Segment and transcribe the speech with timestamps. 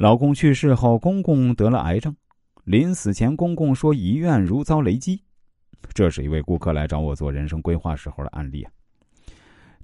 [0.00, 2.16] 老公去世后，公公得了癌症，
[2.64, 5.22] 临死前，公公说遗愿如遭雷击。
[5.92, 8.72] 这是一位顾客来找我做人生规划时候的案例啊。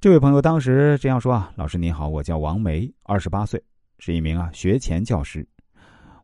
[0.00, 3.62] 这位朋友当时这样说啊：“老师您好，我叫王梅，二十八岁，
[3.98, 5.46] 是一名啊学前教师。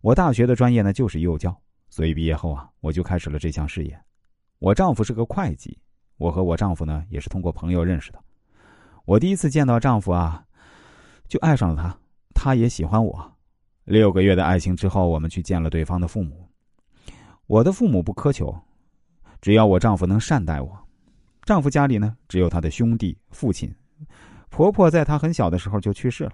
[0.01, 1.55] 我大学的专业呢就是幼教，
[1.91, 3.95] 所以毕业后啊我就开始了这项事业。
[4.59, 5.79] 我丈夫是个会计，
[6.17, 8.19] 我和我丈夫呢也是通过朋友认识的。
[9.05, 10.43] 我第一次见到丈夫啊，
[11.29, 11.95] 就爱上了他，
[12.35, 13.32] 他也喜欢我。
[13.85, 16.49] 六个月的爱情之后，我们去见了对方的父母。
[17.47, 18.57] 我的父母不苛求，
[19.41, 20.79] 只要我丈夫能善待我。
[21.45, 23.75] 丈夫家里呢只有他的兄弟、父亲、
[24.49, 26.33] 婆婆，在他很小的时候就去世了。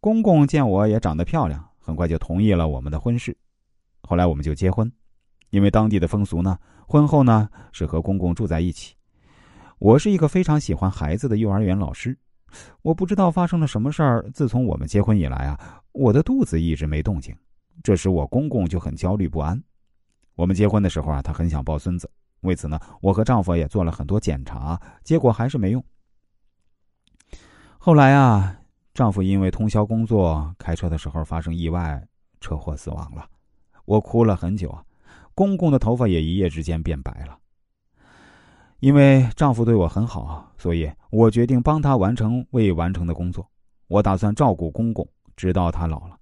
[0.00, 3.36] 公公见我也长得漂亮，很快就同意了我们的婚事。
[4.00, 4.90] 后来我们就结婚，
[5.50, 8.94] 因为当地的风俗呢，婚后呢是和公公住在一起。
[9.78, 12.16] 我是一个非常喜欢孩子的幼儿园老师，
[12.80, 14.28] 我不知道发生了什么事儿。
[14.32, 17.36] 自从我们结婚以来啊，我的肚子一直没动静，
[17.82, 19.62] 这时我公公就很焦虑不安。
[20.34, 22.10] 我们结婚的时候啊，他很想抱孙子，
[22.42, 25.84] 为此呢，我和丈夫也做了很多检查，结果还是没用。
[27.78, 28.56] 后来啊，
[28.94, 32.06] 丈夫因为通宵工作，开车的时候发生意外，
[32.40, 33.28] 车祸死亡了。
[33.84, 34.84] 我哭了很久啊，
[35.34, 37.36] 公公的头发也一夜之间变白了。
[38.78, 43.46] 因为丈夫对我很好，所以我决定帮他完成未完成的工作。
[43.88, 46.18] 我打算照顾公公，直到他老了。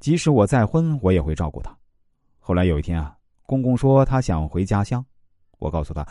[0.00, 1.76] 即使我再婚，我也会照顾他。
[2.38, 5.04] 后来有一天啊，公公说他想回家乡，
[5.58, 6.06] 我告诉他，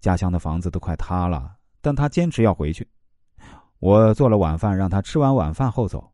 [0.00, 2.86] 家乡的房子都快塌了，但他坚持要回去。
[3.78, 6.12] 我做了晚饭，让他吃完晚饭后走。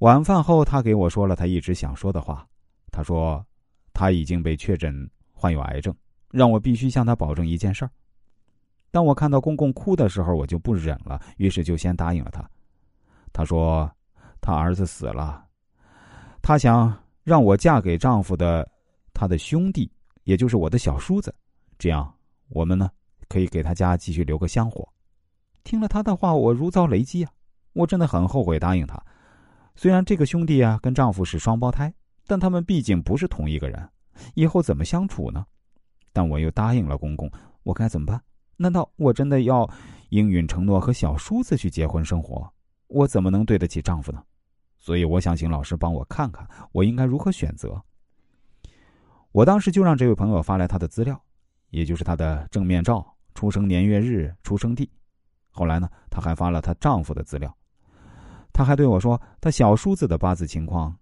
[0.00, 2.46] 晚饭后，他给我说了他一直想说的话。
[2.90, 3.44] 他说，
[3.92, 4.94] 他已经被确诊
[5.32, 5.94] 患有癌症，
[6.30, 7.90] 让我必须向他保证一件事儿。
[8.90, 12.48] 当我看到公公哭的时候，我就不忍了，于是就先答应了他。
[13.32, 13.90] 他说
[14.44, 15.42] ：“他儿子死了，
[16.42, 18.70] 他想让我嫁给丈夫的
[19.14, 19.90] 他的兄弟，
[20.24, 21.34] 也就是我的小叔子，
[21.78, 22.14] 这样
[22.50, 22.90] 我们呢
[23.26, 24.86] 可以给他家继续留个香火。”
[25.64, 27.32] 听了他的话，我如遭雷击啊！
[27.72, 29.02] 我真的很后悔答应他。
[29.76, 31.90] 虽然这个兄弟啊跟丈夫是双胞胎，
[32.26, 33.88] 但他们毕竟不是同一个人，
[34.34, 35.46] 以后怎么相处呢？
[36.12, 37.32] 但我又答应了公公，
[37.62, 38.20] 我该怎么办？
[38.58, 39.66] 难道我真的要
[40.10, 42.46] 应允承诺和小叔子去结婚生活？
[42.88, 44.22] 我怎么能对得起丈夫呢？
[44.84, 47.82] 所以我想请老师帮我看看，我应该如何选择。
[49.32, 51.18] 我当时就让这位朋友发来他的资料，
[51.70, 53.02] 也就是他的正面照、
[53.34, 54.90] 出生年月日、出生地。
[55.48, 57.56] 后来呢，他还发了她丈夫的资料。
[58.52, 60.94] 他还对我说，他小叔子的八字情况、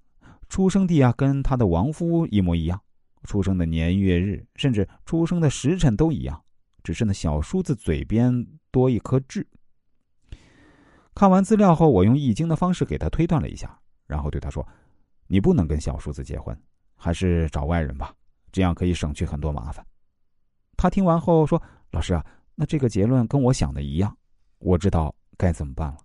[0.48, 2.80] 出生地啊，跟他的亡夫一模一样，
[3.24, 6.40] 出生的年月日，甚至出生的时辰都一样。
[6.84, 9.44] 只是那小叔子嘴边多一颗痣。
[11.22, 13.78] 看完资料后，我用易经的方式给他推断了一下，
[14.08, 14.66] 然后对他说
[15.28, 16.60] ：“你不能跟小叔子结婚，
[16.96, 18.12] 还是找外人吧，
[18.50, 19.86] 这样可以省去很多麻烦。”
[20.76, 21.62] 他听完后说
[21.92, 24.18] ：“老师啊，那这个结论跟我想的一样，
[24.58, 25.98] 我知道该怎么办了。”